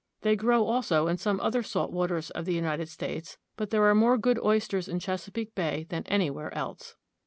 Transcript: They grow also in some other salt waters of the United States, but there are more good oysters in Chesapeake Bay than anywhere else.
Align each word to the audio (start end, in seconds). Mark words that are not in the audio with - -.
They 0.21 0.35
grow 0.35 0.65
also 0.65 1.05
in 1.05 1.17
some 1.17 1.39
other 1.41 1.61
salt 1.61 1.91
waters 1.91 2.31
of 2.31 2.45
the 2.45 2.55
United 2.55 2.89
States, 2.89 3.37
but 3.55 3.69
there 3.69 3.83
are 3.83 3.93
more 3.93 4.17
good 4.17 4.39
oysters 4.43 4.87
in 4.87 4.97
Chesapeake 4.97 5.53
Bay 5.53 5.85
than 5.89 6.07
anywhere 6.07 6.51
else. 6.55 6.95